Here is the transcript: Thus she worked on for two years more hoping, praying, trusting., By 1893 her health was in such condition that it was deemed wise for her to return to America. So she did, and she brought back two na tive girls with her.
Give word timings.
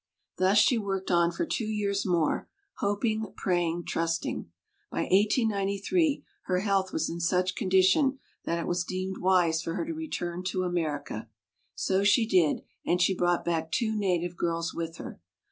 Thus 0.37 0.57
she 0.57 0.79
worked 0.79 1.11
on 1.11 1.31
for 1.31 1.45
two 1.45 1.67
years 1.67 2.07
more 2.07 2.49
hoping, 2.77 3.33
praying, 3.37 3.83
trusting., 3.85 4.49
By 4.89 5.01
1893 5.01 6.23
her 6.45 6.61
health 6.61 6.91
was 6.91 7.07
in 7.07 7.19
such 7.19 7.53
condition 7.55 8.17
that 8.43 8.57
it 8.57 8.65
was 8.65 8.83
deemed 8.83 9.19
wise 9.19 9.61
for 9.61 9.75
her 9.75 9.85
to 9.85 9.93
return 9.93 10.43
to 10.45 10.63
America. 10.63 11.29
So 11.75 12.03
she 12.03 12.25
did, 12.25 12.63
and 12.83 12.99
she 12.99 13.13
brought 13.13 13.45
back 13.45 13.71
two 13.71 13.93
na 13.95 14.17
tive 14.19 14.35
girls 14.37 14.73
with 14.73 14.97
her. 14.97 15.21